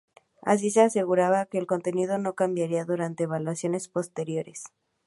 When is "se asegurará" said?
0.71-1.45